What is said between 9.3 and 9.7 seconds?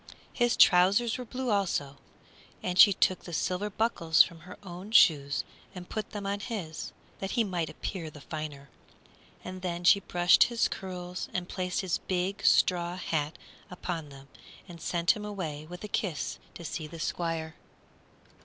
And